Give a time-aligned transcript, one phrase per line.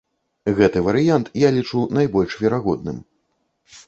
[0.59, 2.97] Гэты варыянт я лічу найбольш верагодным.